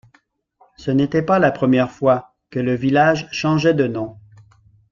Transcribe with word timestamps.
Ce 0.77 0.89
n'était 0.89 1.21
pas 1.21 1.37
la 1.37 1.51
première 1.51 1.91
fois 1.91 2.33
que 2.49 2.57
le 2.59 2.73
village 2.73 3.27
changeait 3.31 3.75
de 3.75 3.85
nom. 3.85 4.17